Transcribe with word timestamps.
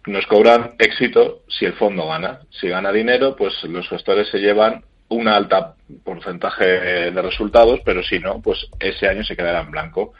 Nos 0.06 0.26
cobran 0.26 0.72
éxito 0.78 1.42
si 1.48 1.64
el 1.64 1.72
fondo 1.72 2.06
gana. 2.06 2.40
Si 2.50 2.68
gana 2.68 2.92
dinero, 2.92 3.34
pues 3.34 3.54
los 3.64 3.88
gestores 3.88 4.28
se 4.30 4.38
llevan 4.38 4.84
un 5.08 5.28
alta 5.28 5.76
porcentaje 6.04 6.64
de 7.10 7.22
resultados, 7.22 7.80
pero 7.86 8.02
si 8.02 8.18
no, 8.18 8.40
pues 8.42 8.66
ese 8.78 9.08
año 9.08 9.24
se 9.24 9.34
quedará 9.34 9.62
en 9.62 9.70
blanco. 9.70 10.12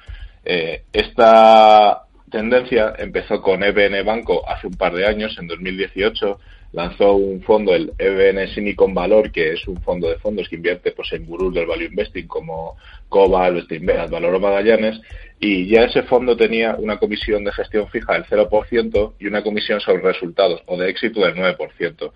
Eh, 0.42 0.84
esta 0.90 2.03
tendencia 2.34 2.92
empezó 2.98 3.40
con 3.40 3.62
EBN 3.62 4.04
Banco 4.04 4.42
hace 4.48 4.66
un 4.66 4.74
par 4.74 4.92
de 4.92 5.06
años, 5.06 5.36
en 5.38 5.46
2018 5.46 6.40
lanzó 6.72 7.14
un 7.14 7.40
fondo, 7.42 7.72
el 7.72 7.92
EBN 7.96 8.48
Silicon 8.48 8.92
Valor, 8.92 9.30
que 9.30 9.52
es 9.52 9.68
un 9.68 9.80
fondo 9.80 10.08
de 10.08 10.16
fondos 10.16 10.48
que 10.48 10.56
invierte 10.56 10.90
pues, 10.90 11.12
en 11.12 11.26
gurús 11.26 11.54
del 11.54 11.66
value 11.66 11.84
investing 11.84 12.26
como 12.26 12.76
Cobal, 13.08 13.62
Steinberg, 13.62 14.10
Valor 14.10 14.40
Magallanes, 14.40 15.00
y 15.38 15.68
ya 15.68 15.84
ese 15.84 16.02
fondo 16.02 16.36
tenía 16.36 16.74
una 16.74 16.98
comisión 16.98 17.44
de 17.44 17.52
gestión 17.52 17.86
fija 17.88 18.14
del 18.14 18.24
0% 18.24 19.12
y 19.20 19.26
una 19.28 19.44
comisión 19.44 19.78
sobre 19.80 20.02
resultados 20.02 20.60
o 20.66 20.76
de 20.76 20.90
éxito 20.90 21.20
del 21.20 21.36
9%. 21.36 22.12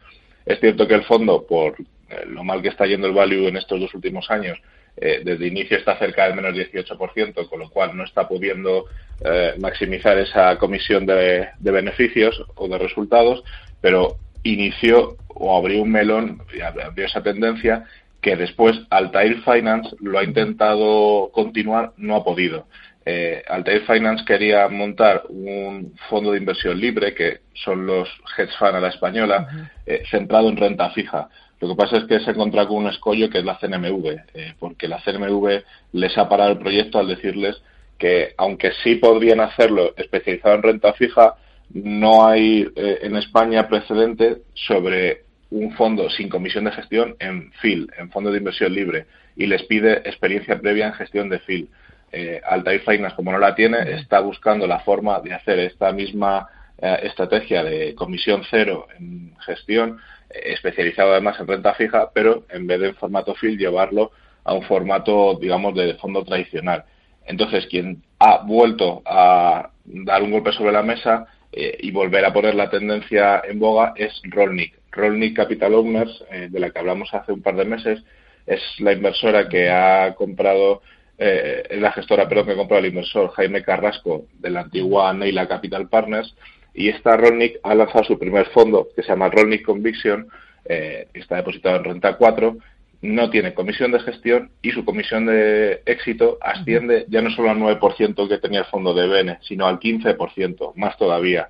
Es 0.46 0.58
cierto 0.58 0.88
que 0.88 0.94
el 0.94 1.04
fondo, 1.04 1.46
por 1.46 1.76
eh, 2.10 2.24
lo 2.26 2.42
mal 2.42 2.60
que 2.60 2.70
está 2.70 2.86
yendo 2.86 3.06
el 3.06 3.14
value 3.14 3.46
en 3.46 3.56
estos 3.56 3.78
dos 3.78 3.94
últimos 3.94 4.28
años, 4.32 4.58
eh, 5.00 5.20
desde 5.24 5.46
inicio 5.46 5.76
está 5.76 5.96
cerca 5.98 6.24
del 6.24 6.34
menos 6.34 6.54
18%, 6.54 7.48
con 7.48 7.58
lo 7.60 7.70
cual 7.70 7.96
no 7.96 8.04
está 8.04 8.26
pudiendo 8.26 8.86
eh, 9.24 9.54
maximizar 9.60 10.18
esa 10.18 10.56
comisión 10.58 11.06
de, 11.06 11.48
beneficios 11.60 12.42
o 12.56 12.68
de 12.68 12.78
resultados, 12.78 13.44
pero 13.80 14.16
inició 14.42 15.16
o 15.28 15.56
abrió 15.56 15.82
un 15.82 15.92
melón 15.92 16.42
y 16.52 16.60
abrió 16.60 17.06
esa 17.06 17.22
tendencia 17.22 17.84
que 18.20 18.34
después 18.34 18.80
Altair 18.90 19.40
Finance 19.42 19.94
lo 20.00 20.18
ha 20.18 20.24
intentado 20.24 21.30
continuar, 21.32 21.92
no 21.96 22.16
ha 22.16 22.24
podido. 22.24 22.66
Eh, 23.06 23.42
Altair 23.48 23.86
Finance 23.86 24.24
quería 24.24 24.68
montar 24.68 25.22
un 25.28 25.94
fondo 26.08 26.32
de 26.32 26.38
inversión 26.38 26.78
libre, 26.78 27.14
que 27.14 27.38
son 27.54 27.86
los 27.86 28.08
hedge 28.36 28.50
fund 28.58 28.74
a 28.74 28.80
la 28.80 28.88
española, 28.88 29.70
centrado 30.10 30.48
en 30.48 30.56
renta 30.56 30.90
fija. 30.90 31.28
Lo 31.60 31.68
que 31.68 31.74
pasa 31.74 31.96
es 31.96 32.04
que 32.04 32.20
se 32.20 32.30
encontrado 32.30 32.68
con 32.68 32.78
un 32.78 32.88
escollo 32.88 33.28
que 33.28 33.38
es 33.38 33.44
la 33.44 33.58
CNMV, 33.58 34.06
eh, 34.34 34.54
porque 34.58 34.86
la 34.86 35.00
CNMV 35.00 35.62
les 35.92 36.16
ha 36.16 36.28
parado 36.28 36.52
el 36.52 36.58
proyecto 36.58 36.98
al 36.98 37.08
decirles 37.08 37.60
que, 37.98 38.34
aunque 38.36 38.70
sí 38.84 38.94
podrían 38.94 39.40
hacerlo 39.40 39.92
especializado 39.96 40.54
en 40.54 40.62
renta 40.62 40.92
fija, 40.92 41.34
no 41.70 42.26
hay 42.26 42.68
eh, 42.76 42.98
en 43.02 43.16
España 43.16 43.68
precedente 43.68 44.38
sobre 44.54 45.24
un 45.50 45.72
fondo 45.72 46.08
sin 46.10 46.28
comisión 46.28 46.64
de 46.64 46.72
gestión 46.72 47.16
en 47.18 47.52
FIL, 47.54 47.90
en 47.98 48.10
fondo 48.10 48.30
de 48.30 48.38
inversión 48.38 48.72
libre, 48.72 49.06
y 49.36 49.46
les 49.46 49.64
pide 49.64 49.94
experiencia 50.08 50.60
previa 50.60 50.86
en 50.86 50.92
gestión 50.92 51.28
de 51.28 51.40
FIL. 51.40 51.68
Eh, 52.12 52.40
Altair 52.44 52.80
Finance, 52.80 53.16
como 53.16 53.32
no 53.32 53.38
la 53.38 53.54
tiene, 53.54 53.78
está 53.92 54.20
buscando 54.20 54.66
la 54.66 54.80
forma 54.80 55.20
de 55.20 55.34
hacer 55.34 55.58
esta 55.58 55.92
misma 55.92 56.48
eh, 56.80 57.00
estrategia 57.02 57.62
de 57.64 57.94
comisión 57.94 58.42
cero 58.50 58.86
en 58.98 59.34
gestión 59.40 59.98
especializado 60.30 61.12
además 61.12 61.38
en 61.40 61.46
renta 61.46 61.74
fija, 61.74 62.10
pero 62.12 62.44
en 62.50 62.66
vez 62.66 62.80
de 62.80 62.88
en 62.88 62.94
formato 62.96 63.34
FIL 63.34 63.58
llevarlo 63.58 64.12
a 64.44 64.54
un 64.54 64.62
formato, 64.62 65.38
digamos, 65.40 65.74
de 65.74 65.94
fondo 65.94 66.24
tradicional. 66.24 66.84
Entonces, 67.26 67.66
quien 67.66 68.02
ha 68.18 68.38
vuelto 68.38 69.02
a 69.04 69.70
dar 69.84 70.22
un 70.22 70.30
golpe 70.30 70.52
sobre 70.52 70.72
la 70.72 70.82
mesa 70.82 71.26
eh, 71.52 71.76
y 71.80 71.90
volver 71.90 72.24
a 72.24 72.32
poner 72.32 72.54
la 72.54 72.70
tendencia 72.70 73.42
en 73.46 73.58
boga 73.58 73.92
es 73.96 74.20
Rollnick. 74.24 74.74
Rollnick 74.90 75.36
Capital 75.36 75.74
Owners, 75.74 76.24
eh, 76.30 76.48
de 76.50 76.60
la 76.60 76.70
que 76.70 76.78
hablamos 76.78 77.12
hace 77.12 77.32
un 77.32 77.42
par 77.42 77.56
de 77.56 77.64
meses, 77.64 78.02
es 78.46 78.60
la 78.78 78.92
inversora 78.92 79.48
que 79.48 79.68
ha 79.68 80.14
comprado, 80.14 80.80
eh, 81.18 81.76
la 81.78 81.92
gestora, 81.92 82.28
perdón, 82.28 82.46
que 82.46 82.52
ha 82.52 82.56
comprado 82.56 82.80
el 82.80 82.90
inversor 82.90 83.30
Jaime 83.32 83.62
Carrasco 83.62 84.24
de 84.38 84.50
la 84.50 84.60
antigua 84.60 85.12
Neila 85.12 85.46
Capital 85.46 85.88
Partners 85.88 86.34
y 86.78 86.90
esta 86.90 87.16
Rolnick 87.16 87.58
ha 87.64 87.74
lanzado 87.74 88.04
su 88.04 88.18
primer 88.18 88.46
fondo, 88.50 88.86
que 88.94 89.02
se 89.02 89.08
llama 89.08 89.28
Rolnick 89.28 89.64
Conviction, 89.64 90.28
eh, 90.64 91.08
está 91.12 91.34
depositado 91.34 91.76
en 91.76 91.84
renta 91.84 92.16
4, 92.16 92.56
no 93.02 93.30
tiene 93.30 93.52
comisión 93.52 93.90
de 93.90 93.98
gestión 93.98 94.52
y 94.62 94.70
su 94.70 94.84
comisión 94.84 95.26
de 95.26 95.82
éxito 95.86 96.38
asciende 96.40 97.04
ya 97.08 97.20
no 97.20 97.30
solo 97.30 97.50
al 97.50 97.58
9% 97.58 98.28
que 98.28 98.38
tenía 98.38 98.60
el 98.60 98.66
fondo 98.66 98.94
de 98.94 99.08
BN, 99.08 99.38
sino 99.42 99.66
al 99.66 99.80
15%, 99.80 100.74
más 100.76 100.96
todavía. 100.96 101.48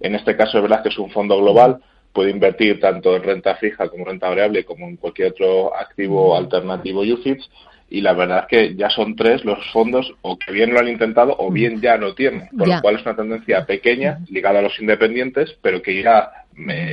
En 0.00 0.14
este 0.14 0.34
caso 0.34 0.56
es 0.56 0.62
verdad 0.62 0.82
que 0.82 0.88
es 0.88 0.98
un 0.98 1.10
fondo 1.10 1.38
global, 1.38 1.82
puede 2.14 2.30
invertir 2.30 2.80
tanto 2.80 3.14
en 3.14 3.22
renta 3.22 3.56
fija 3.56 3.86
como 3.90 4.04
en 4.04 4.12
renta 4.12 4.30
variable 4.30 4.64
como 4.64 4.86
en 4.86 4.96
cualquier 4.96 5.32
otro 5.32 5.76
activo 5.76 6.34
alternativo 6.34 7.02
UFITS 7.02 7.50
y 7.90 8.00
la 8.00 8.12
verdad 8.14 8.40
es 8.40 8.46
que 8.46 8.74
ya 8.76 8.88
son 8.88 9.16
tres 9.16 9.44
los 9.44 9.58
fondos 9.72 10.14
o 10.22 10.38
que 10.38 10.52
bien 10.52 10.72
lo 10.72 10.80
han 10.80 10.88
intentado 10.88 11.34
o 11.38 11.50
bien 11.50 11.80
ya 11.80 11.98
no 11.98 12.14
tienen, 12.14 12.48
por 12.56 12.68
lo 12.68 12.80
cual 12.80 12.96
es 12.96 13.02
una 13.02 13.16
tendencia 13.16 13.66
pequeña 13.66 14.20
ligada 14.30 14.60
a 14.60 14.62
los 14.62 14.78
independientes, 14.80 15.56
pero 15.60 15.82
que 15.82 15.92
irá 15.92 16.32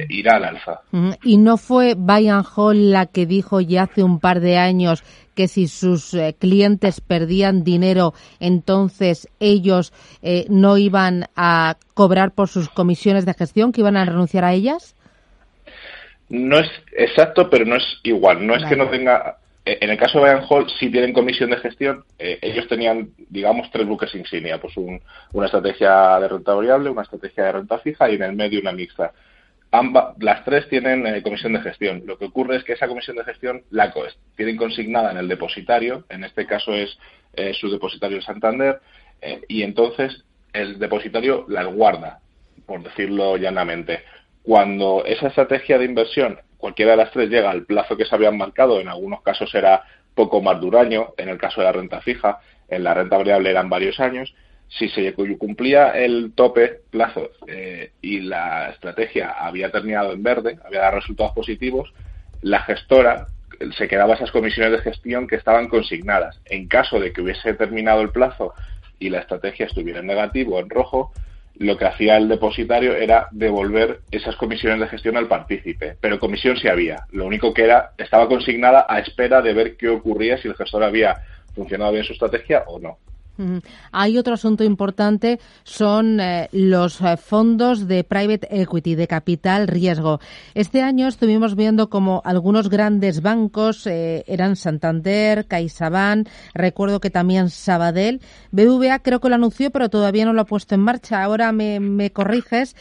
irá 0.10 0.38
al 0.38 0.46
alza. 0.46 0.82
Y 1.24 1.38
no 1.38 1.58
fue 1.58 1.96
Bayern 1.98 2.46
Hall 2.56 2.92
la 2.92 3.06
que 3.06 3.26
dijo 3.26 3.60
ya 3.60 3.84
hace 3.84 4.04
un 4.04 4.20
par 4.20 4.40
de 4.40 4.58
años 4.58 5.04
que 5.36 5.48
si 5.48 5.68
sus 5.68 6.14
eh, 6.14 6.36
clientes 6.38 7.00
perdían 7.00 7.64
dinero, 7.64 8.14
entonces 8.40 9.30
ellos 9.40 9.94
eh, 10.24 10.46
no 10.50 10.78
iban 10.78 11.26
a 11.36 11.76
cobrar 11.94 12.32
por 12.32 12.48
sus 12.48 12.70
comisiones 12.70 13.26
de 13.26 13.36
gestión, 13.36 13.72
que 13.72 13.82
iban 13.82 13.98
a 13.98 14.06
renunciar 14.06 14.44
a 14.46 14.54
ellas. 14.54 14.96
No 16.30 16.58
es 16.58 16.70
exacto, 16.92 17.50
pero 17.50 17.66
no 17.66 17.76
es 17.76 17.84
igual. 18.04 18.46
No 18.46 18.56
es 18.56 18.66
que 18.66 18.76
no 18.76 18.90
tenga. 18.90 19.38
Eh, 19.68 19.80
en 19.82 19.90
el 19.90 19.98
caso 19.98 20.20
de 20.20 20.24
Bayern 20.24 20.46
Hall, 20.50 20.70
sí 20.80 20.90
tienen 20.90 21.12
comisión 21.12 21.50
de 21.50 21.58
gestión. 21.58 22.06
Eh, 22.18 22.40
ellos 22.42 22.70
tenían, 22.70 23.10
digamos, 23.28 23.70
tres 23.70 23.86
buques 23.86 24.16
insignia: 24.16 24.62
pues 24.62 24.78
una 24.78 25.46
estrategia 25.46 26.18
de 26.22 26.30
renta 26.30 26.54
variable, 26.54 26.90
una 26.90 27.02
estrategia 27.02 27.44
de 27.44 27.52
renta 27.52 27.78
fija 27.80 28.10
y 28.10 28.16
en 28.16 28.24
el 28.24 28.34
medio 28.34 28.62
una 28.62 28.72
mixta. 28.72 29.12
las 30.20 30.46
tres 30.46 30.70
tienen 30.70 31.06
eh, 31.06 31.22
comisión 31.22 31.52
de 31.52 31.60
gestión. 31.60 32.04
Lo 32.06 32.18
que 32.18 32.26
ocurre 32.26 32.56
es 32.56 32.64
que 32.64 32.74
esa 32.74 32.88
comisión 32.88 33.18
de 33.18 33.26
gestión 33.26 33.64
la 33.70 33.94
tienen 34.38 34.56
consignada 34.56 35.12
en 35.12 35.18
el 35.18 35.28
depositario, 35.28 36.06
en 36.08 36.24
este 36.24 36.46
caso 36.46 36.74
es 36.74 36.98
su 37.60 37.70
depositario 37.70 38.22
Santander, 38.22 38.80
y 39.48 39.62
entonces 39.62 40.24
el 40.54 40.80
depositario 40.80 41.46
las 41.50 41.68
guarda, 41.68 42.20
por 42.66 42.82
decirlo 42.82 43.36
llanamente. 43.36 44.04
Cuando 44.44 45.04
esa 45.06 45.28
estrategia 45.28 45.78
de 45.78 45.86
inversión, 45.86 46.40
cualquiera 46.68 46.92
de 46.92 46.98
las 46.98 47.12
tres, 47.12 47.30
llega 47.30 47.50
al 47.50 47.64
plazo 47.64 47.96
que 47.96 48.04
se 48.04 48.14
habían 48.14 48.38
marcado, 48.38 48.82
en 48.82 48.90
algunos 48.90 49.22
casos 49.22 49.56
era 49.56 49.84
poco 50.14 50.42
más 50.42 50.60
de 50.60 50.66
un 50.66 50.76
año, 50.76 51.14
en 51.16 51.30
el 51.30 51.38
caso 51.38 51.62
de 51.62 51.66
la 51.66 51.72
renta 51.72 52.02
fija, 52.02 52.40
en 52.68 52.84
la 52.84 52.94
renta 52.94 53.16
variable 53.16 53.50
eran 53.50 53.70
varios 53.70 54.02
años, 54.02 54.36
si 54.68 54.90
se 54.90 55.14
cumplía 55.14 55.92
el 55.92 56.34
tope 56.36 56.82
plazo 56.90 57.30
eh, 57.48 57.92
y 58.02 58.20
la 58.20 58.72
estrategia 58.72 59.30
había 59.30 59.72
terminado 59.72 60.12
en 60.12 60.22
verde, 60.22 60.60
había 60.66 60.82
dado 60.82 60.98
resultados 60.98 61.32
positivos, 61.32 61.94
la 62.42 62.60
gestora 62.64 63.28
se 63.78 63.88
quedaba 63.88 64.16
esas 64.16 64.32
comisiones 64.32 64.74
de 64.74 64.92
gestión 64.92 65.26
que 65.26 65.38
estaban 65.38 65.70
consignadas. 65.70 66.42
En 66.48 66.68
caso 66.68 67.00
de 67.00 67.14
que 67.14 67.22
hubiese 67.22 67.54
terminado 67.54 68.02
el 68.02 68.10
plazo 68.10 68.54
y 69.00 69.10
la 69.10 69.20
estrategia 69.20 69.68
estuviera 69.68 70.02
en 70.02 70.08
negativo 70.08 70.58
o 70.58 70.60
en 70.60 70.70
rojo, 70.70 71.14
lo 71.60 71.78
que 71.78 71.86
hacía 71.86 72.18
el 72.18 72.28
depositario 72.28 72.96
era 72.96 73.28
devolver 73.32 74.02
esas 74.12 74.36
comisiones 74.36 74.80
de 74.80 74.88
gestión 74.88 75.18
al 75.18 75.28
partícipe. 75.28 75.98
Pero 76.00 76.20
comisión 76.20 76.58
sí 76.58 76.68
había. 76.68 77.06
Lo 77.12 77.26
único 77.26 77.54
que 77.54 77.64
era, 77.64 77.92
estaba 77.98 78.28
consignada 78.28 78.86
a 78.88 79.00
espera 79.00 79.42
de 79.42 79.54
ver 79.54 79.78
qué 79.78 79.90
ocurría 79.90 80.38
si 80.38 80.48
el 80.48 80.56
gestor 80.56 80.84
había 80.84 81.18
funcionado 81.56 81.92
bien 81.92 82.04
su 82.04 82.14
estrategia 82.14 82.64
o 82.68 82.80
no. 82.80 82.98
Hay 83.92 84.18
otro 84.18 84.34
asunto 84.34 84.64
importante, 84.64 85.40
son 85.64 86.20
eh, 86.20 86.50
los 86.52 87.02
eh, 87.02 87.18
fondos 87.18 87.88
de 87.88 88.04
private 88.04 88.48
equity, 88.50 88.96
de 88.96 89.08
capital 89.08 89.68
riesgo. 89.68 90.20
Este 90.54 90.82
año 90.82 91.08
estuvimos 91.08 91.56
viendo 91.56 91.90
como 91.90 92.22
algunos 92.26 92.70
grandes 92.70 93.22
bancos 93.22 93.86
eh, 93.86 94.24
eran 94.28 94.56
Santander, 94.56 95.46
CaixaBank, 95.48 96.28
recuerdo 96.54 97.00
que 97.00 97.10
también 97.10 97.50
Sabadell. 97.50 98.22
BBVA 98.52 99.00
creo 99.00 99.20
que 99.20 99.30
lo 99.30 99.36
anunció, 99.36 99.72
pero 99.72 99.90
todavía 99.90 100.26
no 100.26 100.34
lo 100.34 100.42
ha 100.42 100.46
puesto 100.46 100.76
en 100.76 100.82
marcha. 100.82 101.24
Ahora 101.24 101.52
me, 101.52 101.80
me 101.80 102.12
corriges, 102.12 102.76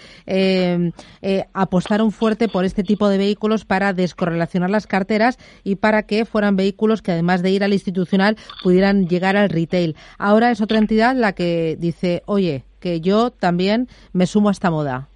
apostaron 1.53 2.13
fuerte 2.13 2.49
por 2.49 2.65
este 2.65 2.83
tipo 2.83 3.09
de 3.09 3.19
vehículos 3.19 3.65
para 3.65 3.93
descorrelacionar 3.93 4.71
las 4.71 4.87
carteras 4.87 5.39
y 5.65 5.77
para 5.77 6.05
que 6.05 6.25
fueran 6.25 6.57
vehículos 6.57 7.03
que 7.03 7.13
además 7.13 7.43
de 7.43 7.51
ir 7.51 7.65
al 7.65 7.73
institucional 7.73 8.37
pudieran 8.63 9.07
llegar 9.09 9.37
al 9.37 9.51
retail. 9.51 9.97
Ahora 10.19 10.46
es 10.51 10.61
otra 10.61 10.79
entidad 10.79 11.15
la 11.15 11.33
que 11.33 11.77
dice, 11.79 12.23
oye, 12.27 12.65
que 12.81 13.01
yo 13.01 13.31
también 13.31 13.89
me 14.13 14.27
sumo 14.27 14.49
a 14.49 14.53
esta 14.53 14.71
moda. 14.71 15.09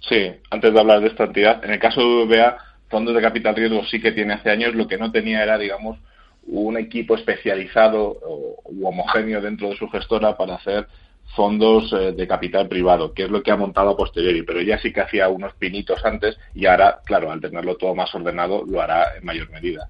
Sí, 0.00 0.32
antes 0.50 0.72
de 0.72 0.80
hablar 0.80 1.00
de 1.00 1.08
esta 1.08 1.24
entidad, 1.24 1.64
en 1.64 1.72
el 1.72 1.78
caso 1.78 2.00
de 2.00 2.24
VBA, 2.24 2.58
fondos 2.88 3.14
de 3.14 3.22
capital 3.22 3.56
riesgo 3.56 3.84
sí 3.86 4.00
que 4.00 4.12
tiene 4.12 4.34
hace 4.34 4.50
años, 4.50 4.74
lo 4.74 4.86
que 4.86 4.98
no 4.98 5.10
tenía 5.10 5.42
era, 5.42 5.58
digamos, 5.58 5.98
un 6.46 6.76
equipo 6.76 7.14
especializado 7.14 8.18
u 8.64 8.86
homogéneo 8.86 9.40
dentro 9.40 9.70
de 9.70 9.76
su 9.76 9.88
gestora 9.88 10.36
para 10.36 10.56
hacer 10.56 10.86
fondos 11.34 11.92
eh, 11.92 12.12
de 12.12 12.28
capital 12.28 12.68
privado, 12.68 13.12
que 13.12 13.24
es 13.24 13.30
lo 13.30 13.42
que 13.42 13.50
ha 13.50 13.56
montado 13.56 13.90
a 13.90 13.96
posteriori, 13.96 14.42
pero 14.42 14.60
ya 14.60 14.78
sí 14.78 14.92
que 14.92 15.00
hacía 15.00 15.28
unos 15.28 15.54
pinitos 15.54 16.04
antes 16.04 16.38
y 16.54 16.66
ahora, 16.66 17.00
claro, 17.04 17.30
al 17.30 17.40
tenerlo 17.40 17.76
todo 17.76 17.94
más 17.94 18.14
ordenado, 18.14 18.64
lo 18.66 18.80
hará 18.80 19.16
en 19.16 19.24
mayor 19.24 19.50
medida. 19.50 19.88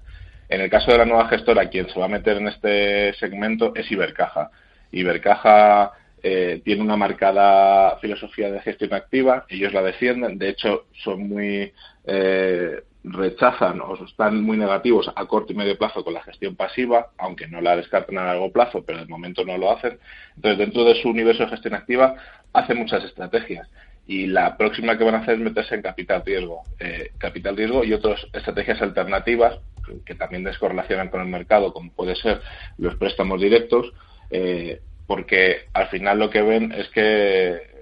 En 0.49 0.61
el 0.61 0.69
caso 0.69 0.91
de 0.91 0.97
la 0.99 1.05
nueva 1.05 1.27
gestora, 1.27 1.69
quien 1.69 1.89
se 1.89 1.99
va 1.99 2.05
a 2.05 2.09
meter 2.09 2.37
en 2.37 2.47
este 2.47 3.13
segmento 3.15 3.73
es 3.75 3.91
Ibercaja. 3.91 4.51
Ibercaja 4.91 5.91
eh, 6.21 6.61
tiene 6.63 6.81
una 6.81 6.95
marcada 6.95 7.97
filosofía 7.99 8.51
de 8.51 8.61
gestión 8.61 8.93
activa, 8.93 9.45
ellos 9.49 9.73
la 9.73 9.81
defienden, 9.81 10.37
de 10.37 10.49
hecho 10.49 10.85
son 11.03 11.27
muy 11.27 11.71
eh, 12.05 12.81
rechazan 13.03 13.81
o 13.81 13.95
están 14.05 14.41
muy 14.41 14.57
negativos 14.57 15.11
a 15.15 15.25
corto 15.25 15.53
y 15.53 15.55
medio 15.55 15.77
plazo 15.77 16.03
con 16.03 16.13
la 16.13 16.23
gestión 16.23 16.55
pasiva, 16.55 17.11
aunque 17.17 17.47
no 17.47 17.61
la 17.61 17.75
descartan 17.75 18.17
a 18.17 18.25
largo 18.25 18.51
plazo, 18.51 18.83
pero 18.83 18.99
de 18.99 19.05
momento 19.05 19.45
no 19.45 19.57
lo 19.57 19.71
hacen. 19.71 19.99
Entonces, 20.35 20.57
dentro 20.57 20.83
de 20.83 21.01
su 21.01 21.09
universo 21.09 21.43
de 21.43 21.49
gestión 21.49 21.75
activa, 21.75 22.15
hacen 22.53 22.77
muchas 22.77 23.03
estrategias 23.03 23.69
y 24.07 24.27
la 24.27 24.57
próxima 24.57 24.97
que 24.97 25.03
van 25.03 25.15
a 25.15 25.19
hacer 25.19 25.35
es 25.35 25.41
meterse 25.41 25.75
en 25.75 25.81
capital 25.81 26.23
riesgo. 26.25 26.61
Eh, 26.79 27.11
capital 27.17 27.57
riesgo 27.57 27.83
y 27.83 27.93
otras 27.93 28.25
estrategias 28.33 28.81
alternativas 28.81 29.59
que 30.05 30.15
también 30.15 30.43
descorrelacionan 30.43 31.09
con 31.09 31.21
el 31.21 31.27
mercado, 31.27 31.73
como 31.73 31.91
puede 31.91 32.15
ser 32.15 32.41
los 32.77 32.95
préstamos 32.95 33.41
directos, 33.41 33.93
eh, 34.29 34.81
porque 35.07 35.67
al 35.73 35.87
final 35.87 36.19
lo 36.19 36.29
que 36.29 36.41
ven 36.41 36.71
es 36.71 36.89
que 36.89 37.75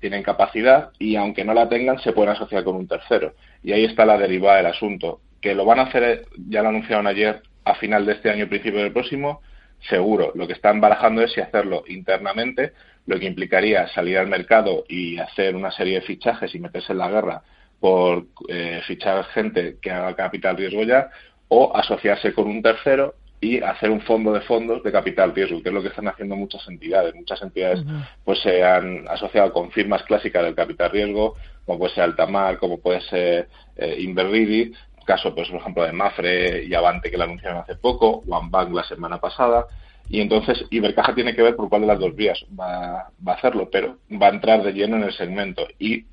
tienen 0.00 0.22
capacidad 0.22 0.90
y 0.98 1.16
aunque 1.16 1.44
no 1.44 1.52
la 1.52 1.68
tengan 1.68 1.98
se 1.98 2.12
pueden 2.12 2.32
asociar 2.32 2.64
con 2.64 2.76
un 2.76 2.88
tercero. 2.88 3.34
Y 3.62 3.72
ahí 3.72 3.84
está 3.84 4.06
la 4.06 4.18
derivada 4.18 4.56
del 4.56 4.66
asunto. 4.66 5.20
Que 5.40 5.54
lo 5.54 5.64
van 5.64 5.78
a 5.78 5.84
hacer, 5.84 6.26
ya 6.48 6.62
lo 6.62 6.68
anunciaron 6.68 7.06
ayer, 7.06 7.42
a 7.64 7.74
final 7.74 8.06
de 8.06 8.12
este 8.12 8.30
año, 8.30 8.48
principio 8.48 8.80
del 8.80 8.92
próximo, 8.92 9.40
seguro. 9.88 10.32
Lo 10.34 10.46
que 10.46 10.54
están 10.54 10.80
barajando 10.80 11.22
es 11.22 11.32
si 11.32 11.40
hacerlo 11.40 11.84
internamente 11.86 12.72
lo 13.06 13.18
que 13.18 13.26
implicaría 13.26 13.88
salir 13.88 14.18
al 14.18 14.28
mercado 14.28 14.84
y 14.88 15.18
hacer 15.18 15.56
una 15.56 15.70
serie 15.70 15.94
de 15.94 16.06
fichajes 16.06 16.54
y 16.54 16.58
meterse 16.58 16.92
en 16.92 16.98
la 16.98 17.10
guerra 17.10 17.42
por 17.80 18.26
eh, 18.48 18.80
fichar 18.86 19.24
gente 19.26 19.78
que 19.80 19.90
haga 19.90 20.14
capital 20.14 20.56
riesgo 20.56 20.82
ya, 20.82 21.10
o 21.50 21.76
asociarse 21.76 22.32
con 22.32 22.46
un 22.46 22.62
tercero 22.62 23.14
y 23.40 23.60
hacer 23.60 23.90
un 23.90 24.00
fondo 24.02 24.32
de 24.32 24.42
fondos 24.42 24.82
de 24.82 24.92
capital 24.92 25.34
riesgo, 25.34 25.62
que 25.62 25.70
es 25.70 25.74
lo 25.74 25.82
que 25.82 25.88
están 25.88 26.08
haciendo 26.08 26.36
muchas 26.36 26.66
entidades. 26.68 27.14
Muchas 27.14 27.42
entidades 27.42 27.82
pues 28.24 28.38
se 28.40 28.62
han 28.62 29.08
asociado 29.08 29.52
con 29.52 29.70
firmas 29.70 30.02
clásicas 30.04 30.44
del 30.44 30.54
capital 30.54 30.90
riesgo, 30.90 31.36
como 31.64 31.78
puede 31.78 31.94
ser 31.94 32.04
Altamar, 32.04 32.58
como 32.58 32.78
puede 32.78 33.00
ser 33.02 33.48
eh, 33.76 34.72
caso 35.06 35.34
pues 35.34 35.48
por 35.48 35.60
ejemplo 35.60 35.82
de 35.82 35.92
Mafre 35.92 36.64
y 36.64 36.74
Avante 36.74 37.10
que 37.10 37.16
lo 37.16 37.24
anunciaron 37.24 37.58
hace 37.58 37.74
poco, 37.74 38.22
OneBank 38.28 38.72
la 38.72 38.84
semana 38.84 39.18
pasada, 39.18 39.66
y 40.08 40.20
entonces 40.20 40.64
Ibercaja 40.70 41.14
tiene 41.14 41.34
que 41.34 41.42
ver 41.42 41.56
por 41.56 41.68
cuál 41.68 41.82
de 41.82 41.88
las 41.88 41.98
dos 41.98 42.14
vías 42.14 42.38
va, 42.58 43.10
va 43.26 43.32
a 43.32 43.36
hacerlo, 43.36 43.68
pero 43.72 43.96
va 44.20 44.26
a 44.26 44.30
entrar 44.30 44.62
de 44.62 44.72
lleno 44.72 44.96
en 44.96 45.04
el 45.04 45.12
segmento. 45.12 45.66
Y 45.78 46.04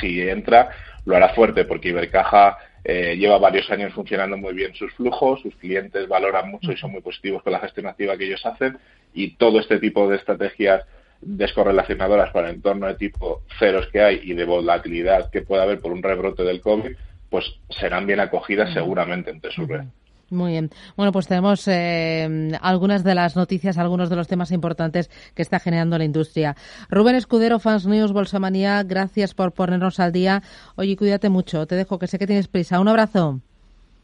si 0.00 0.20
entra 0.20 0.70
lo 1.04 1.16
hará 1.16 1.30
fuerte 1.30 1.64
porque 1.64 1.88
Ibercaja 1.88 2.58
eh, 2.84 3.16
lleva 3.16 3.38
varios 3.38 3.70
años 3.70 3.92
funcionando 3.92 4.36
muy 4.36 4.54
bien 4.54 4.74
sus 4.74 4.92
flujos, 4.94 5.40
sus 5.40 5.54
clientes 5.56 6.08
valoran 6.08 6.50
mucho 6.50 6.72
y 6.72 6.76
son 6.76 6.92
muy 6.92 7.00
positivos 7.00 7.42
con 7.42 7.52
la 7.52 7.60
gestión 7.60 7.86
activa 7.86 8.16
que 8.16 8.26
ellos 8.26 8.44
hacen 8.44 8.78
y 9.14 9.36
todo 9.36 9.60
este 9.60 9.78
tipo 9.78 10.08
de 10.08 10.16
estrategias 10.16 10.84
descorrelacionadoras 11.20 12.32
para 12.32 12.48
el 12.48 12.56
entorno 12.56 12.88
de 12.88 12.96
tipo 12.96 13.42
ceros 13.58 13.86
que 13.88 14.02
hay 14.02 14.20
y 14.24 14.34
de 14.34 14.44
volatilidad 14.44 15.30
que 15.30 15.42
puede 15.42 15.62
haber 15.62 15.78
por 15.78 15.92
un 15.92 16.02
rebrote 16.02 16.42
del 16.42 16.60
COVID, 16.60 16.96
pues 17.30 17.44
serán 17.70 18.06
bien 18.06 18.18
acogidas 18.20 18.72
seguramente 18.72 19.30
entre 19.30 19.52
su 19.52 19.66
red. 19.66 19.84
Muy 20.32 20.52
bien. 20.52 20.70
Bueno, 20.96 21.12
pues 21.12 21.28
tenemos 21.28 21.68
eh, 21.68 22.52
algunas 22.62 23.04
de 23.04 23.14
las 23.14 23.36
noticias, 23.36 23.76
algunos 23.76 24.08
de 24.08 24.16
los 24.16 24.28
temas 24.28 24.50
importantes 24.50 25.10
que 25.34 25.42
está 25.42 25.60
generando 25.60 25.98
la 25.98 26.04
industria. 26.04 26.56
Rubén 26.88 27.16
Escudero, 27.16 27.58
Fans 27.58 27.86
News, 27.86 28.12
Bolsamanía, 28.12 28.82
gracias 28.82 29.34
por 29.34 29.52
ponernos 29.52 30.00
al 30.00 30.10
día. 30.10 30.42
Oye, 30.76 30.96
cuídate 30.96 31.28
mucho. 31.28 31.66
Te 31.66 31.76
dejo, 31.76 31.98
que 31.98 32.06
sé 32.06 32.18
que 32.18 32.26
tienes 32.26 32.48
prisa. 32.48 32.80
Un 32.80 32.88
abrazo. 32.88 33.40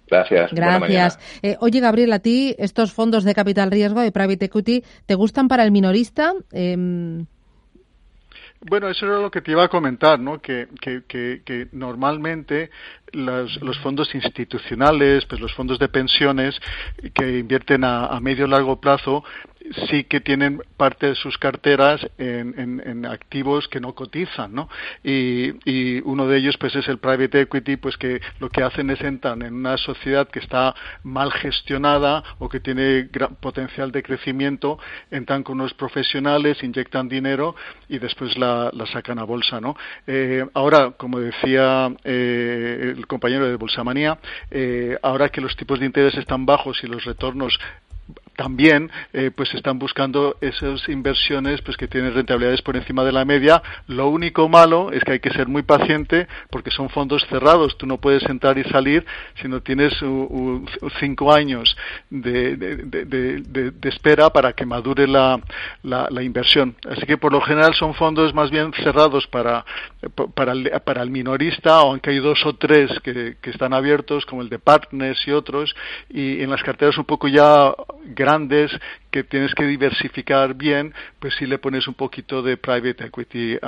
Gracias. 0.06 0.52
Gracias. 0.52 1.18
Eh, 1.42 1.56
oye, 1.60 1.80
Gabriel, 1.80 2.12
a 2.12 2.18
ti 2.18 2.54
estos 2.58 2.92
fondos 2.92 3.24
de 3.24 3.34
capital 3.34 3.70
riesgo 3.70 4.04
y 4.04 4.10
private 4.10 4.46
equity, 4.46 4.84
¿te 5.06 5.14
gustan 5.14 5.48
para 5.48 5.64
el 5.64 5.70
minorista? 5.70 6.34
Eh, 6.52 7.24
bueno, 8.60 8.88
eso 8.88 9.06
era 9.06 9.18
lo 9.18 9.30
que 9.30 9.40
te 9.40 9.52
iba 9.52 9.64
a 9.64 9.68
comentar, 9.68 10.18
¿no? 10.18 10.40
Que, 10.40 10.68
que, 10.80 11.02
que, 11.06 11.68
normalmente 11.72 12.70
los, 13.12 13.60
los, 13.62 13.78
fondos 13.78 14.14
institucionales, 14.14 15.24
pues 15.26 15.40
los 15.40 15.54
fondos 15.54 15.78
de 15.78 15.88
pensiones 15.88 16.60
que 17.14 17.38
invierten 17.38 17.84
a, 17.84 18.06
a 18.06 18.20
medio 18.20 18.46
largo 18.46 18.80
plazo, 18.80 19.24
sí 19.88 20.04
que 20.04 20.20
tienen 20.20 20.62
parte 20.76 21.06
de 21.08 21.14
sus 21.14 21.38
carteras 21.38 22.06
en, 22.18 22.80
en, 22.84 23.06
activos 23.06 23.68
que 23.68 23.80
no 23.80 23.94
cotizan, 23.94 24.54
¿no? 24.54 24.68
Y, 25.02 25.52
y, 25.70 26.00
uno 26.04 26.26
de 26.26 26.38
ellos, 26.38 26.56
pues, 26.58 26.74
es 26.76 26.88
el 26.88 26.98
private 26.98 27.42
equity, 27.42 27.76
pues 27.76 27.96
que 27.96 28.20
lo 28.40 28.48
que 28.48 28.62
hacen 28.62 28.90
es 28.90 29.00
entrar 29.00 29.42
en 29.42 29.54
una 29.54 29.76
sociedad 29.76 30.28
que 30.28 30.38
está 30.38 30.74
mal 31.02 31.32
gestionada 31.32 32.22
o 32.38 32.48
que 32.48 32.60
tiene 32.60 33.08
gran 33.12 33.36
potencial 33.36 33.92
de 33.92 34.02
crecimiento, 34.02 34.78
entran 35.10 35.42
con 35.42 35.60
unos 35.60 35.74
profesionales, 35.74 36.62
inyectan 36.62 37.08
dinero 37.08 37.54
y 37.88 37.98
después 37.98 38.36
la, 38.38 38.70
la 38.72 38.86
sacan 38.86 39.18
a 39.18 39.24
bolsa, 39.24 39.60
¿no? 39.60 39.76
Eh, 40.06 40.44
ahora, 40.54 40.92
como 40.96 41.20
decía 41.20 41.90
eh, 42.04 42.94
el 42.96 43.06
compañero 43.06 43.46
de 43.46 43.56
Bolsamanía, 43.56 44.18
eh, 44.50 44.98
ahora 45.02 45.28
que 45.28 45.40
los 45.40 45.56
tipos 45.56 45.80
de 45.80 45.86
interés 45.86 46.14
están 46.16 46.46
bajos 46.46 46.82
y 46.82 46.86
los 46.86 47.04
retornos 47.04 47.58
también 48.38 48.88
eh, 49.12 49.32
pues 49.34 49.52
están 49.52 49.80
buscando 49.80 50.36
esas 50.40 50.88
inversiones 50.88 51.60
pues 51.62 51.76
que 51.76 51.88
tienen 51.88 52.14
rentabilidades 52.14 52.62
por 52.62 52.76
encima 52.76 53.02
de 53.02 53.10
la 53.10 53.24
media. 53.24 53.60
Lo 53.88 54.08
único 54.10 54.48
malo 54.48 54.92
es 54.92 55.02
que 55.02 55.12
hay 55.12 55.18
que 55.18 55.30
ser 55.30 55.48
muy 55.48 55.62
paciente 55.62 56.28
porque 56.48 56.70
son 56.70 56.88
fondos 56.88 57.26
cerrados. 57.28 57.76
Tú 57.76 57.86
no 57.86 57.98
puedes 57.98 58.22
entrar 58.30 58.56
y 58.56 58.62
salir 58.70 59.04
si 59.42 59.48
no 59.48 59.60
tienes 59.60 59.92
cinco 61.00 61.34
años 61.34 61.76
de, 62.10 63.42
espera 63.82 64.30
para 64.30 64.52
que 64.52 64.64
madure 64.64 65.08
la, 65.08 65.40
la, 65.82 66.22
inversión. 66.22 66.76
Así 66.88 67.06
que 67.06 67.16
por 67.16 67.32
lo 67.32 67.40
general 67.40 67.74
son 67.74 67.94
fondos 67.94 68.32
más 68.34 68.52
bien 68.52 68.72
cerrados 68.84 69.26
para, 69.26 69.64
para, 70.34 70.52
el, 70.52 70.70
para 70.84 71.02
el 71.02 71.10
minorista, 71.10 71.78
aunque 71.78 72.10
hay 72.10 72.18
dos 72.18 72.46
o 72.46 72.54
tres 72.54 72.88
que, 73.02 73.36
que 73.42 73.50
están 73.50 73.72
abiertos, 73.72 74.24
como 74.26 74.42
el 74.42 74.48
de 74.48 74.60
Partners 74.60 75.26
y 75.26 75.32
otros, 75.32 75.74
y 76.08 76.40
en 76.40 76.50
las 76.50 76.62
carteras 76.62 76.98
un 76.98 77.04
poco 77.04 77.26
ya 77.26 77.74
que 79.10 79.24
tienes 79.24 79.54
que 79.54 79.64
diversificar 79.64 80.54
bien, 80.54 80.92
pues 81.18 81.34
si 81.38 81.46
le 81.46 81.58
pones 81.58 81.88
un 81.88 81.94
poquito 81.94 82.42
de 82.42 82.56
private 82.56 83.06
equity 83.06 83.58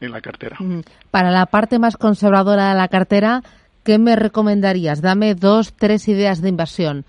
en 0.00 0.12
la 0.12 0.20
cartera. 0.20 0.56
Para 1.10 1.30
la 1.30 1.46
parte 1.46 1.78
más 1.78 1.96
conservadora 1.96 2.70
de 2.70 2.74
la 2.74 2.88
cartera, 2.88 3.42
¿qué 3.84 3.98
me 3.98 4.16
recomendarías? 4.16 5.00
Dame 5.00 5.34
dos, 5.34 5.74
tres 5.74 6.08
ideas 6.08 6.40
de 6.42 6.48
inversión. 6.48 7.04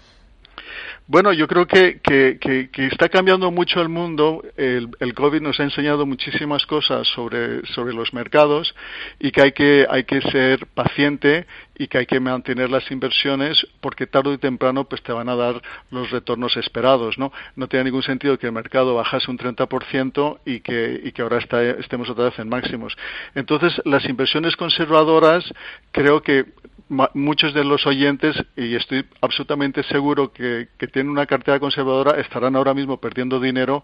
Bueno, 1.10 1.34
yo 1.34 1.48
creo 1.48 1.66
que, 1.66 2.00
que, 2.04 2.38
que, 2.40 2.86
está 2.86 3.10
cambiando 3.10 3.50
mucho 3.50 3.82
el 3.82 3.90
mundo. 3.90 4.44
El, 4.56 4.92
COVID 5.16 5.42
nos 5.42 5.60
ha 5.60 5.64
enseñado 5.64 6.06
muchísimas 6.06 6.68
cosas 6.68 7.08
sobre, 7.08 7.66
sobre 7.74 7.96
los 7.96 8.14
mercados 8.14 8.76
y 9.20 9.32
que 9.32 9.42
hay, 9.42 9.52
que 9.52 9.88
hay 9.90 10.04
que 10.04 10.22
ser 10.22 10.68
paciente 10.68 11.48
y 11.80 11.88
que 11.88 11.98
hay 11.98 12.06
que 12.06 12.20
mantener 12.20 12.70
las 12.70 12.92
inversiones 12.92 13.66
porque 13.82 14.06
tarde 14.06 14.36
o 14.36 14.38
temprano 14.38 14.84
pues 14.84 15.02
te 15.02 15.12
van 15.12 15.30
a 15.30 15.36
dar 15.36 15.60
los 15.90 16.12
retornos 16.12 16.56
esperados, 16.58 17.18
¿no? 17.18 17.34
No 17.56 17.68
tiene 17.68 17.86
ningún 17.86 18.04
sentido 18.04 18.38
que 18.38 18.46
el 18.46 18.54
mercado 18.54 18.94
bajase 18.94 19.32
un 19.32 19.40
30% 19.40 20.42
y 20.46 20.60
que, 20.60 21.02
y 21.04 21.12
que 21.12 21.24
ahora 21.24 21.40
está, 21.40 21.64
estemos 21.64 22.08
otra 22.12 22.26
vez 22.26 22.38
en 22.38 22.50
máximos. 22.50 22.96
Entonces, 23.34 23.82
las 23.84 24.06
inversiones 24.06 24.56
conservadoras 24.56 25.44
creo 25.92 26.22
que 26.22 26.46
muchos 27.14 27.54
de 27.54 27.64
los 27.64 27.86
oyentes, 27.86 28.36
y 28.58 28.76
estoy 28.76 29.06
absolutamente 29.22 29.84
seguro 29.84 30.34
que, 30.34 30.68
tienen 31.00 31.12
una 31.14 31.26
cartera 31.26 31.62
conservadora, 31.62 32.20
estarán 32.20 32.58
ahora 32.58 32.74
mismo 32.74 32.98
perdiendo 32.98 33.40
dinero 33.40 33.82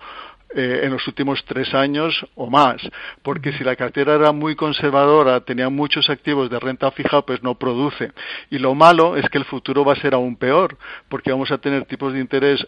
eh, 0.54 0.82
en 0.84 0.92
los 0.92 1.08
últimos 1.08 1.46
tres 1.46 1.74
años 1.74 2.26
o 2.36 2.50
más, 2.50 2.82
porque 3.24 3.54
si 3.54 3.64
la 3.64 3.78
cartera 3.78 4.16
era 4.16 4.34
muy 4.34 4.54
conservadora, 4.54 5.40
tenía 5.40 5.70
muchos 5.70 6.10
activos 6.10 6.50
de 6.50 6.60
renta 6.60 6.92
fija, 6.92 7.22
pues 7.22 7.42
no 7.42 7.56
produce. 7.56 8.12
Y 8.50 8.58
lo 8.58 8.76
malo 8.76 9.16
es 9.16 9.30
que 9.30 9.38
el 9.38 9.46
futuro 9.46 9.86
va 9.86 9.94
a 9.94 10.02
ser 10.02 10.14
aún 10.14 10.36
peor, 10.36 10.78
porque 11.08 11.32
vamos 11.32 11.52
a 11.52 11.58
tener 11.58 11.86
tipos 11.86 12.12
de 12.12 12.20
interés 12.20 12.68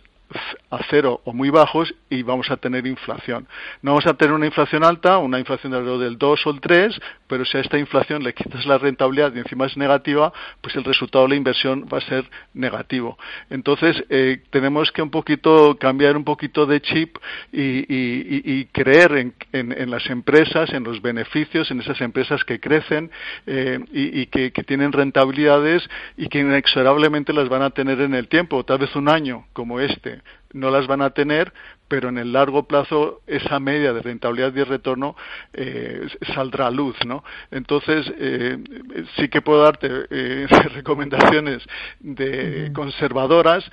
a 0.70 0.80
cero 0.90 1.22
o 1.24 1.34
muy 1.34 1.50
bajos 1.50 1.94
y 2.10 2.24
vamos 2.24 2.52
a 2.52 2.58
tener 2.58 2.86
inflación. 2.86 3.48
No 3.82 3.92
vamos 3.92 4.08
a 4.08 4.14
tener 4.16 4.34
una 4.34 4.46
inflación 4.46 4.84
alta, 4.84 5.18
una 5.18 5.40
inflación 5.40 5.72
de 5.72 5.78
alrededor 5.78 6.04
del 6.04 6.18
2 6.18 6.48
o 6.48 6.50
el 6.52 6.62
3, 6.62 7.00
pero 7.28 7.46
si 7.46 7.58
a 7.58 7.62
esta 7.62 7.78
inflación 7.78 8.24
le 8.24 8.34
quitas 8.34 8.66
la 8.66 8.78
rentabilidad 8.78 9.34
y 9.34 9.40
encima 9.40 9.66
es 9.66 9.78
negativa, 9.78 10.34
pues 10.62 10.76
el 10.76 10.84
resultado 10.84 11.26
de 11.26 11.30
la 11.30 11.36
inversión 11.36 11.88
va 11.92 12.00
a 12.00 12.02
ser 12.02 12.26
negativo. 12.54 13.18
Entonces, 13.50 14.04
eh, 14.10 14.42
tenemos 14.50 14.92
que 14.92 15.02
un 15.02 15.10
poquito 15.10 15.78
cambiar 15.80 16.18
un 16.18 16.24
poquito 16.24 16.66
de 16.66 16.82
chip 16.82 17.18
y, 17.52 18.66
creer 18.66 19.34
en, 19.52 19.92
las 19.92 20.10
empresas, 20.10 20.72
en 20.74 20.84
los 20.84 21.02
beneficios, 21.02 21.72
en 21.72 21.80
esas 21.80 22.00
empresas 22.02 22.44
que 22.44 22.60
crecen 22.60 23.10
eh, 23.46 23.80
y, 23.92 24.26
que, 24.28 24.52
que 24.52 24.64
tienen 24.64 24.92
rentabilidades 24.92 25.88
y 26.18 26.28
que 26.28 26.40
inexorablemente 26.40 27.34
las 27.34 27.50
van 27.50 27.62
a 27.62 27.70
tener 27.70 28.02
en 28.02 28.14
el 28.14 28.28
tiempo, 28.28 28.64
tal 28.64 28.80
vez 28.80 28.96
un 28.96 29.10
año 29.10 29.46
como 29.54 29.80
este 29.80 30.17
no 30.58 30.70
las 30.72 30.88
van 30.88 31.02
a 31.02 31.12
tener, 31.12 31.54
pero 31.88 32.10
en 32.10 32.18
el 32.18 32.34
largo 32.34 32.68
plazo 32.68 33.22
esa 33.28 33.60
media 33.60 33.94
de 33.94 34.02
rentabilidad 34.02 34.54
y 34.56 34.64
retorno 34.64 35.16
eh, 35.54 36.08
saldrá 36.34 36.68
a 36.68 36.72
luz, 36.72 36.96
¿no? 37.06 37.24
Entonces 37.52 38.12
eh, 38.18 38.58
sí 39.16 39.30
que 39.30 39.42
puedo 39.42 39.64
darte 39.64 39.90
eh, 40.10 40.48
recomendaciones 40.74 41.64
de 42.00 42.72
conservadoras, 42.74 43.64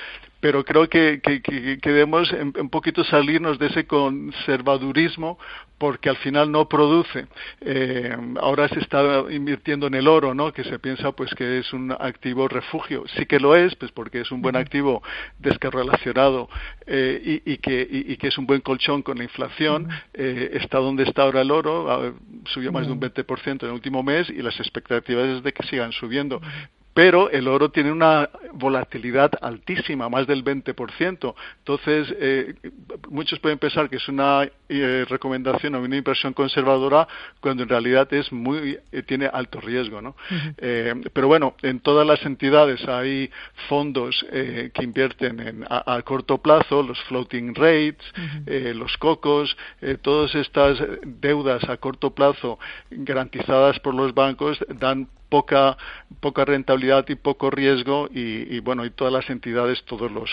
pero 0.45 0.63
creo 0.63 0.87
que, 0.91 1.23
que, 1.23 1.91
debemos 1.91 2.31
un 2.31 2.69
poquito 2.69 3.03
salirnos 3.03 3.59
de 3.59 3.69
ese 3.69 3.87
conservadurismo 3.87 5.39
porque 5.79 6.11
al 6.11 6.19
final 6.19 6.53
no 6.53 6.69
produce. 6.69 7.29
Eh, 7.63 8.15
ahora 8.43 8.69
se 8.69 8.81
está 8.81 9.25
invirtiendo 9.31 9.87
en 9.87 9.95
el 9.95 10.07
oro, 10.07 10.35
¿no? 10.35 10.53
Que 10.53 10.63
se 10.65 10.79
piensa 10.79 11.13
pues 11.13 11.35
que 11.35 11.61
es 11.61 11.73
un 11.73 11.93
activo 11.93 12.47
refugio. 12.47 13.05
Sí 13.17 13.25
que 13.25 13.41
lo 13.41 13.57
es, 13.57 13.75
pues 13.77 13.91
porque 13.93 14.21
es 14.21 14.31
un 14.31 14.43
buen 14.43 14.55
activo 14.55 15.03
descorrelacionado 15.39 16.51
eh, 16.87 17.41
y, 17.47 17.57
que, 17.57 17.89
y, 17.91 18.15
que 18.19 18.29
es 18.29 18.37
un 18.37 18.45
buen 18.45 18.61
colchón 18.61 19.01
con 19.01 19.17
la 19.17 19.25
inflación. 19.25 19.89
Eh, 20.13 20.51
está 20.61 20.77
donde 20.77 21.05
está 21.05 21.23
ahora 21.23 21.41
el 21.41 21.51
oro, 21.51 22.15
subió 22.53 22.71
más 22.71 22.87
de 22.87 22.93
un 22.93 23.01
20% 23.01 23.63
en 23.63 23.69
el 23.69 23.73
último 23.73 24.03
mes 24.03 24.29
y 24.29 24.43
las 24.43 24.61
expectativas 24.61 25.25
es 25.25 25.43
de 25.43 25.55
que 25.55 25.67
sigan 25.69 25.93
subiendo 25.93 26.39
pero 26.95 27.29
el 27.29 27.49
oro 27.49 27.71
tiene 27.71 27.91
una 27.91 28.31
volatilidad 28.53 29.33
altísima, 29.43 30.09
más 30.09 30.29
del 30.29 30.45
20%. 30.45 31.35
Entonces, 31.59 32.15
eh, 32.19 32.55
muchos 33.11 33.41
pueden 33.41 33.59
pensar 33.59 33.91
que 33.91 33.97
es 33.97 34.09
una 34.09 34.49
eh, 34.81 35.05
recomendación 35.05 35.75
o 35.75 35.81
una 35.81 35.97
inversión 35.97 36.33
conservadora 36.33 37.07
cuando 37.41 37.63
en 37.63 37.69
realidad 37.69 38.13
es 38.13 38.33
muy 38.33 38.79
eh, 38.93 39.03
tiene 39.03 39.27
alto 39.27 39.61
riesgo, 39.61 40.01
¿no? 40.01 40.17
pero 41.13 41.29
bueno, 41.29 41.55
en 41.63 41.81
todas 41.81 42.07
las 42.07 42.25
entidades 42.25 42.87
hay 42.89 43.31
fondos 43.69 44.25
que 44.31 44.83
invierten 44.83 45.41
en, 45.41 45.65
a, 45.69 46.01
corto 46.03 46.39
plazo, 46.39 46.83
los 46.83 47.01
floating 47.05 47.55
rates, 47.55 48.05
los 48.75 48.97
cocos, 48.99 49.57
todas 50.03 50.35
estas 50.35 50.79
deudas 51.03 51.65
a 51.69 51.77
corto 51.77 52.15
plazo 52.15 52.59
garantizadas 52.91 53.79
por 53.81 53.95
los 53.95 54.15
bancos 54.15 54.59
dan 54.69 55.09
poca 55.35 55.77
poca 56.21 56.45
rentabilidad 56.45 57.05
y 57.09 57.17
poco 57.17 57.51
riesgo 57.51 58.09
y, 58.13 58.61
bueno 58.61 58.85
y 58.85 58.91
todas 58.91 59.13
las 59.13 59.29
entidades 59.31 59.83
todos 59.85 60.11
los, 60.11 60.31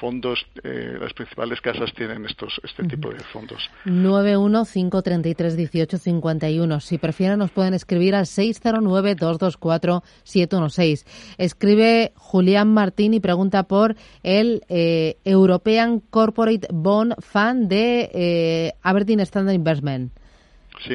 fondos 0.00 0.44
eh, 0.64 0.98
las 1.00 1.12
principales 1.12 1.60
casas 1.60 1.92
tienen 1.94 2.24
estos 2.26 2.60
este 2.64 2.82
tipo 2.84 3.10
de 3.10 3.20
fondos 3.32 3.55
915331851 3.84 6.80
si 6.80 6.98
prefieren 6.98 7.38
nos 7.38 7.50
pueden 7.50 7.72
escribir 7.74 8.14
al 8.14 8.26
609224716 8.26 11.04
escribe 11.38 12.12
Julián 12.16 12.72
Martín 12.72 13.14
y 13.14 13.20
pregunta 13.20 13.62
por 13.64 13.96
el 14.22 14.62
eh, 14.68 15.16
European 15.24 16.00
Corporate 16.00 16.68
Bond 16.72 17.14
Fund 17.20 17.68
de 17.68 18.10
eh, 18.12 18.72
Aberdeen 18.82 19.20
Standard 19.20 19.54
Investment. 19.54 20.12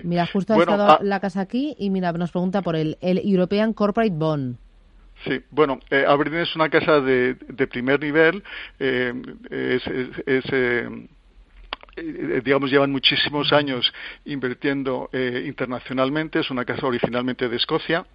Mira, 0.04 0.28
justo 0.28 0.54
ha 0.54 0.60
estado 0.60 0.84
ah, 0.84 1.00
la 1.02 1.20
casa 1.20 1.42
aquí 1.42 1.76
y 1.78 1.90
mira, 1.90 2.12
nos 2.14 2.32
pregunta 2.32 2.62
por 2.62 2.76
el, 2.76 2.98
el 3.02 3.20
European 3.24 3.74
Corporate 3.74 4.14
Bond. 4.14 4.58
Sí, 5.26 5.42
bueno, 5.52 5.80
eh, 5.90 6.06
Aberdeen 6.08 6.44
es 6.44 6.56
una 6.56 6.70
casa 6.70 7.00
de, 7.00 7.36
de 7.36 7.68
primer 7.68 8.00
nivel, 8.00 8.44
eh, 8.80 9.14
es, 9.52 9.86
es, 9.86 10.46
eh, 10.52 10.52
eh, 10.52 11.08
digamos, 11.96 12.72
llevan 12.72 12.92
muchísimos 12.92 13.52
años 13.54 13.94
invirtiendo 14.26 15.10
internacionalmente, 15.14 16.40
es 16.40 16.50
una 16.50 16.66
casa 16.66 16.88
originalmente 16.88 17.50
de 17.50 17.58
Escocia, 17.58 18.06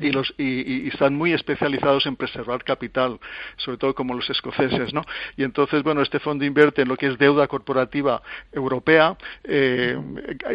y, 0.00 0.10
los, 0.10 0.32
y, 0.38 0.88
están 0.88 1.14
muy 1.14 1.32
especializados 1.32 2.06
en 2.06 2.16
preservar 2.16 2.62
capital, 2.64 3.18
sobre 3.56 3.78
todo 3.78 3.94
como 3.94 4.14
los 4.14 4.28
escoceses, 4.28 4.92
¿no? 4.92 5.02
Y 5.36 5.44
entonces, 5.44 5.82
bueno, 5.82 6.02
este 6.02 6.20
fondo 6.20 6.44
invierte 6.44 6.82
en 6.82 6.88
lo 6.88 6.96
que 6.96 7.06
es 7.06 7.18
deuda 7.18 7.46
corporativa 7.46 8.22
europea. 8.52 9.16
Eh, 9.44 9.96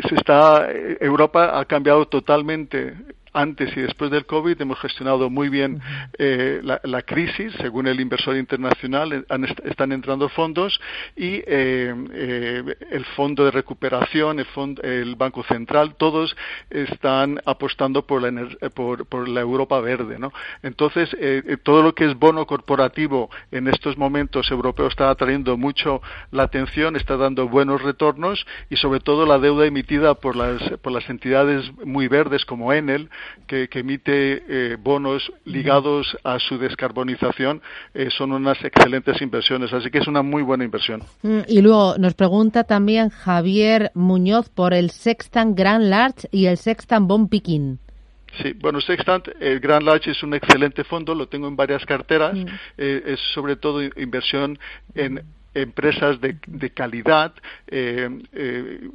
se 0.08 0.15
está, 0.15 0.68
Europa 1.00 1.60
ha 1.60 1.65
cambiado 1.65 2.08
totalmente 2.08 2.96
antes 3.33 3.75
y 3.75 3.81
después 3.81 4.11
del 4.11 4.25
COVID 4.25 4.61
hemos 4.61 4.79
gestionado 4.79 5.29
muy 5.29 5.50
bien 5.50 5.81
eh, 6.17 6.61
la, 6.63 7.01
crisis, 7.01 7.53
según 7.59 7.88
el 7.88 8.00
inversor 8.00 8.35
internacional, 8.35 9.13
eh, 9.13 9.23
están 9.65 9.91
entrando 9.91 10.29
fondos 10.29 10.79
y 11.15 11.41
eh, 11.47 11.93
eh, 12.13 12.63
el 12.91 13.05
Fondo 13.15 13.45
de 13.45 13.51
Recuperación, 13.51 14.39
el, 14.39 14.47
el, 14.83 15.15
Banco 15.15 15.43
Central, 15.43 15.95
todos 15.95 16.35
están 16.69 17.39
apostando 17.45 18.05
por 18.05 18.21
la, 18.21 18.47
por, 18.73 19.05
por 19.05 19.27
la 19.27 19.41
Europa 19.41 19.79
verde. 19.81 20.19
¿no? 20.19 20.31
Entonces, 20.63 21.15
todo 21.63 21.83
lo 21.83 21.93
que 21.93 22.05
es 22.05 22.15
bono 22.17 22.45
corporativo 22.45 23.29
en 23.51 23.67
estos 23.67 23.97
momentos 23.97 24.50
europeos 24.51 24.93
está 24.93 25.09
atrayendo 25.09 25.57
mucho 25.57 26.01
la 26.31 26.43
atención, 26.43 26.95
está 26.95 27.17
dando 27.17 27.47
buenos 27.47 27.81
retornos 27.81 28.45
y 28.69 28.77
sobre 28.77 29.00
todo 29.00 29.25
la 29.25 29.39
deuda 29.39 29.65
emitida 29.65 30.15
por 30.15 30.35
las, 30.35 30.61
por 30.81 30.91
las 30.91 31.09
entidades 31.09 31.71
muy 31.85 32.07
verdes 32.07 32.45
como 32.45 32.73
Enel, 32.73 33.09
que, 33.48 33.68
emite 33.74 34.44
eh, 34.48 34.78
bonos 34.80 35.32
ligados 35.46 36.18
a 36.24 36.40
su 36.40 36.58
descarbonización 36.58 37.62
eh, 37.94 38.10
son 38.16 38.32
unas 38.32 38.63
excelentes 38.63 39.22
inversiones. 39.22 39.74
Así 39.74 39.90
que 39.90 40.00
es 40.00 40.08
una 40.08 40.22
muy 40.22 40.44
buena 40.44 40.63
inversión. 40.63 41.04
Mm, 41.24 41.40
y 41.48 41.62
luego 41.62 41.96
nos 41.98 42.13
pregunta 42.13 42.63
también 42.63 43.10
Javier 43.10 43.92
Muñoz 43.94 44.50
por 44.50 44.74
el 44.74 44.92
Sextan 44.92 45.56
Grand 45.56 45.86
Large 45.86 46.28
y 46.32 46.46
el 46.46 46.58
Sextan 46.58 47.08
Bond 47.08 47.30
Picking. 47.30 47.80
Sí, 48.42 48.54
bueno, 48.54 48.80
Sextant, 48.80 49.28
el 49.40 49.60
Grand 49.60 49.86
Large 49.86 50.12
es 50.12 50.24
un 50.24 50.34
excelente 50.34 50.84
fondo, 50.86 51.13
lo 51.13 51.28
tengo 51.28 51.48
en 51.48 51.56
varias 51.56 51.86
carteras, 51.86 52.34
mm. 52.34 52.46
eh, 52.78 53.04
es 53.08 53.20
sobre 53.34 53.58
todo 53.58 53.82
inversión 53.84 54.58
en 54.96 55.22
empresas 55.53 56.20
de, 56.22 56.38
de 56.48 56.70
calidad 56.70 57.34
eh, 57.67 58.10
eh, 58.34 58.89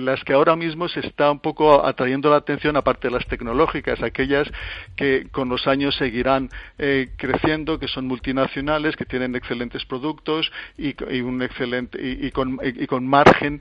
las 0.00 0.22
que 0.24 0.34
ahora 0.34 0.54
mismo 0.54 0.88
se 0.88 1.00
está 1.00 1.30
un 1.30 1.40
poco 1.40 1.84
atrayendo 1.84 2.30
la 2.30 2.36
atención 2.36 2.76
aparte 2.76 3.08
de 3.08 3.14
las 3.14 3.26
tecnológicas 3.26 4.02
aquellas 4.02 4.50
que 4.96 5.26
con 5.30 5.48
los 5.48 5.66
años 5.66 5.94
seguirán 5.96 6.50
eh, 6.78 7.10
creciendo 7.16 7.78
que 7.78 7.88
son 7.88 8.06
multinacionales 8.06 8.96
que 8.96 9.06
tienen 9.06 9.34
excelentes 9.34 9.84
productos 9.86 10.52
y, 10.76 10.94
un 11.22 11.42
excelente 11.42 11.98
y, 12.00 12.30
con, 12.30 12.58
y, 12.62 12.86
con 12.86 13.06
margen 13.06 13.60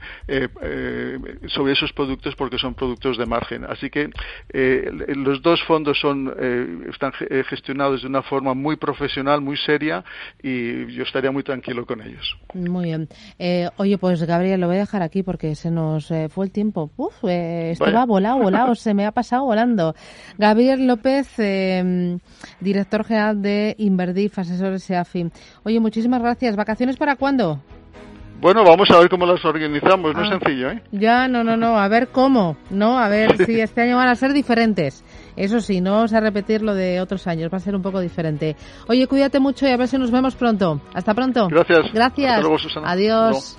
sobre 1.48 1.74
esos 1.74 1.94
productos 1.94 2.36
porque 2.36 2.58
son 2.58 2.74
productos 2.74 3.18
de 3.18 3.26
margen. 3.26 3.64
Así 3.66 3.90
que 3.90 4.10
los 5.16 5.42
dos 5.42 5.64
fondos 5.64 6.00
son 6.00 6.34
están 6.90 7.14
gestionados 7.48 8.02
de 8.02 8.08
una 8.08 8.22
forma 8.22 8.54
muy 8.54 8.76
profesional 8.76 9.42
muy 9.42 9.58
seria 9.58 10.04
y 10.42 10.88
yo 10.94 11.04
estaría 11.04 11.32
muy 11.32 11.44
tranquilo 11.44 11.86
con 11.86 12.02
ellos 12.02 12.33
muy 12.54 12.86
bien. 12.86 13.10
Eh, 13.40 13.70
oye, 13.78 13.98
pues 13.98 14.24
Gabriel, 14.24 14.62
lo 14.62 14.68
voy 14.68 14.78
a 14.78 14.80
dejar 14.82 15.02
aquí 15.02 15.24
porque 15.24 15.56
se 15.56 15.72
nos 15.72 16.12
eh, 16.12 16.30
fue 16.30 16.46
el 16.46 16.52
tiempo. 16.52 16.92
Uf, 16.98 17.24
eh, 17.24 17.72
esto 17.72 17.92
va 17.92 18.06
volado, 18.06 18.38
volado, 18.38 18.76
se 18.76 18.94
me 18.94 19.06
ha 19.06 19.12
pasado 19.12 19.46
volando. 19.46 19.96
Gabriel 20.38 20.88
López, 20.88 21.28
em, 21.38 22.20
director 22.60 23.04
general 23.04 23.42
de 23.42 23.76
Inverdif, 23.80 24.38
asesores 24.38 24.84
SEAFI. 24.84 25.32
Oye, 25.64 25.80
muchísimas 25.80 26.22
gracias. 26.22 26.56
¿Vacaciones 26.56 26.98
para 26.98 27.16
cuándo? 27.16 27.60
Bueno, 28.44 28.66
vamos 28.66 28.92
a 28.92 29.00
ver 29.00 29.08
cómo 29.10 29.26
las 29.26 29.44
organizamos, 29.46 30.14
no 30.14 30.22
es 30.22 30.30
ah. 30.30 30.38
sencillo, 30.38 30.72
¿eh? 30.72 30.84
Ya, 30.92 31.30
no, 31.30 31.46
no, 31.46 31.56
no, 31.56 31.80
a 31.80 31.88
ver 31.88 32.10
cómo, 32.10 32.58
¿no? 32.70 33.00
A 33.00 33.08
ver 33.08 33.38
si 33.46 33.62
este 33.62 33.84
año 33.84 33.96
van 33.96 34.10
a 34.10 34.16
ser 34.16 34.34
diferentes. 34.34 35.02
Eso 35.38 35.62
sí, 35.62 35.80
no 35.80 35.94
vamos 35.94 36.12
a 36.12 36.20
repetir 36.20 36.62
lo 36.62 36.76
de 36.76 37.00
otros 37.00 37.26
años, 37.26 37.50
va 37.54 37.56
a 37.56 37.62
ser 37.62 37.74
un 37.74 37.82
poco 37.82 38.02
diferente. 38.02 38.58
Oye, 38.90 39.08
cuídate 39.08 39.40
mucho 39.40 39.66
y 39.66 39.70
a 39.70 39.78
ver 39.78 39.88
si 39.88 39.98
nos 39.98 40.12
vemos 40.12 40.36
pronto. 40.36 40.82
Hasta 40.94 41.14
pronto. 41.14 41.48
Gracias. 41.48 41.94
Gracias. 41.94 42.46
Adiós. 42.84 43.58